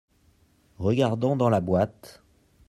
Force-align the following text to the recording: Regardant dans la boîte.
Regardant 0.79 1.35
dans 1.35 1.49
la 1.51 1.61
boîte. 1.61 2.23